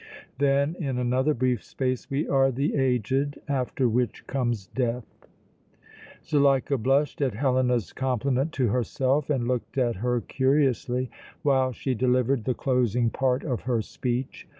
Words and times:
Then 0.39 0.75
in 0.79 0.97
another 0.97 1.35
brief 1.35 1.63
space 1.63 2.09
we 2.09 2.27
are 2.27 2.49
the 2.49 2.73
aged, 2.73 3.37
after 3.47 3.87
which 3.87 4.25
comes 4.25 4.65
death!" 4.65 5.05
Zuleika 6.25 6.79
blushed 6.79 7.21
at 7.21 7.35
Helena's 7.35 7.93
compliment 7.93 8.51
to 8.53 8.69
herself 8.69 9.29
and 9.29 9.47
looked 9.47 9.77
at 9.77 9.97
her 9.97 10.21
curiously 10.21 11.11
while 11.43 11.71
she 11.71 11.93
delivered 11.93 12.45
the 12.45 12.55
closing 12.55 13.11
part 13.11 13.43
of 13.43 13.61
her 13.61 13.83
speech. 13.83 14.47